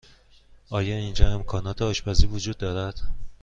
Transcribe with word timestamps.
آیا 0.69 0.95
اینجا 0.95 1.33
امکانات 1.33 1.81
آشپزی 1.81 2.25
وجود 2.27 2.57
دارد؟ 2.57 2.99